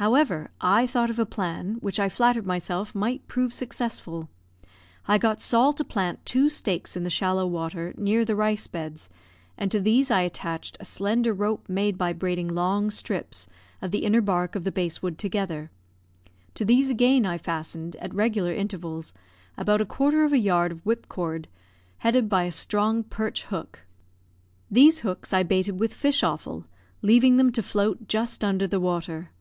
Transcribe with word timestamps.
However, 0.00 0.50
I 0.62 0.86
thought 0.86 1.10
of 1.10 1.18
a 1.18 1.26
plan, 1.26 1.74
which 1.80 2.00
I 2.00 2.08
flattered 2.08 2.46
myself 2.46 2.94
might 2.94 3.26
prove 3.26 3.52
successful; 3.52 4.30
I 5.06 5.18
got 5.18 5.42
Sol 5.42 5.74
to 5.74 5.84
plant 5.84 6.24
two 6.24 6.48
stakes 6.48 6.96
in 6.96 7.04
the 7.04 7.10
shallow 7.10 7.46
water, 7.46 7.92
near 7.98 8.24
the 8.24 8.34
rice 8.34 8.66
beds, 8.66 9.10
and 9.58 9.70
to 9.70 9.78
these 9.78 10.10
I 10.10 10.22
attached 10.22 10.78
a 10.80 10.86
slender 10.86 11.34
rope 11.34 11.68
made 11.68 11.98
by 11.98 12.14
braiding 12.14 12.48
long 12.48 12.90
strips 12.90 13.46
of 13.82 13.90
the 13.90 13.98
inner 14.06 14.22
bark 14.22 14.54
of 14.54 14.64
the 14.64 14.72
basswood 14.72 15.18
together; 15.18 15.70
to 16.54 16.64
these 16.64 16.88
again 16.88 17.26
I 17.26 17.36
fastened, 17.36 17.94
at 17.96 18.14
regular 18.14 18.54
intervals, 18.54 19.12
about 19.58 19.82
a 19.82 19.84
quarter 19.84 20.24
of 20.24 20.32
a 20.32 20.38
yard 20.38 20.72
of 20.72 20.82
whipcord, 20.82 21.46
headed 21.98 22.26
by 22.30 22.44
a 22.44 22.52
strong 22.52 23.02
perch 23.04 23.44
hook. 23.44 23.80
These 24.70 25.00
hooks 25.00 25.34
I 25.34 25.42
baited 25.42 25.78
with 25.78 25.92
fish 25.92 26.22
offal, 26.22 26.64
leaving 27.02 27.36
them 27.36 27.52
to 27.52 27.62
float 27.62 28.08
just 28.08 28.42
under 28.42 28.66
the 28.66 28.80
water. 28.80 29.32